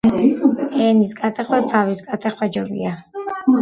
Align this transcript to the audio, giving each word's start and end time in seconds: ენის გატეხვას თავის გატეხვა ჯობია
ენის 0.85 1.13
გატეხვას 1.21 1.69
თავის 1.77 2.05
გატეხვა 2.11 2.53
ჯობია 2.59 2.99